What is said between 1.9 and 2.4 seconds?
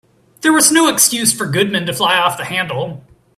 fly off